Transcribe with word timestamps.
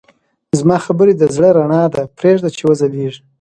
زما 0.59 0.77
خبرې 0.85 1.13
د 1.17 1.23
زړه 1.35 1.49
رڼا 1.57 1.83
ده، 1.93 2.01
پرېږده 2.17 2.49
چې 2.57 2.63
وځلېږي. 2.65 3.21